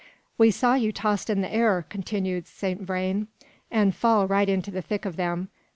[0.35, 3.27] "We saw you tossed in the air," continued Saint Vrain,
[3.69, 5.49] "and fall right into the thick of them.